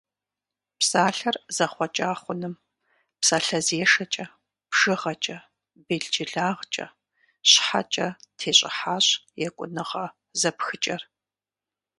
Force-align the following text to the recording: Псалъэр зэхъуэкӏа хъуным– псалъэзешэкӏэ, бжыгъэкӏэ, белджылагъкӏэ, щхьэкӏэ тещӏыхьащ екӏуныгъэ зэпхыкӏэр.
Псалъэр 0.79 1.35
зэхъуэкӏа 1.55 2.09
хъуным– 2.21 2.55
псалъэзешэкӏэ, 3.19 4.25
бжыгъэкӏэ, 4.69 5.37
белджылагъкӏэ, 5.85 6.87
щхьэкӏэ 7.49 8.07
тещӏыхьащ 8.37 9.05
екӏуныгъэ 9.45 10.05
зэпхыкӏэр. 10.39 11.01